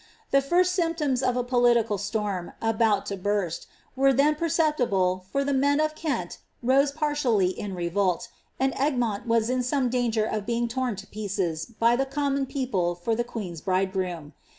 The 0.31 0.41
first 0.41 0.73
symptom* 0.73 1.13
of 1.23 1.37
a 1.37 1.43
political 1.43 1.99
storm, 1.99 2.53
abnut 2.59 3.05
to 3.05 3.15
burst, 3.17 3.67
were 3.95 4.11
then 4.11 4.33
perceptible, 4.33 5.27
for 5.31 5.43
the 5.43 5.53
tueit 5.53 5.79
of 5.79 5.93
Kent 5.93 6.39
rase 6.63 6.89
partially 6.91 7.49
in 7.49 7.75
revolt, 7.75 8.27
and 8.59 8.73
Egmoni 8.73 9.27
was 9.27 9.47
in 9.51 9.61
some 9.61 9.89
danger 9.89 10.25
of 10.25 10.47
beiag 10.47 10.75
lorn 10.75 10.95
lo 10.97 11.03
pieces 11.11 11.67
by 11.77 11.95
the 11.95 12.07
common 12.07 12.47
people 12.47 12.95
for 12.95 13.13
the 13.13 13.23
queen's 13.23 13.61
biidegroom. 13.61 14.31